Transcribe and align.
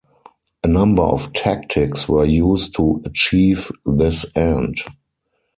A 0.63 0.67
number 0.67 1.03
of 1.03 1.31
tactics 1.31 2.09
were 2.09 2.25
used 2.25 2.75
to 2.77 3.03
achieve 3.05 3.71
this 3.85 4.25
end. 4.35 4.77